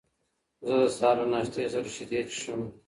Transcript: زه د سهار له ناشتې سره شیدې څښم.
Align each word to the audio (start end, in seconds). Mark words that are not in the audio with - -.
زه 0.67 0.75
د 0.83 0.83
سهار 0.97 1.15
له 1.19 1.25
ناشتې 1.33 1.63
سره 1.73 1.87
شیدې 1.95 2.19
څښم. 2.31 2.61